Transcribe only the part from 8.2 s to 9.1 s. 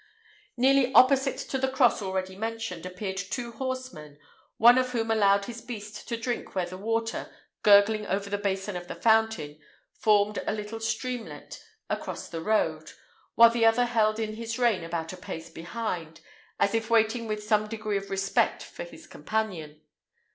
the basin of the